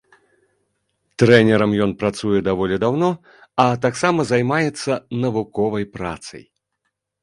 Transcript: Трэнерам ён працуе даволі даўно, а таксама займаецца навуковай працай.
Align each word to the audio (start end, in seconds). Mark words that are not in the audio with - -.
Трэнерам 1.23 1.71
ён 1.87 1.91
працуе 2.01 2.39
даволі 2.49 2.75
даўно, 2.87 3.11
а 3.67 3.69
таксама 3.87 4.19
займаецца 4.35 4.91
навуковай 5.25 5.91
працай. 5.97 6.43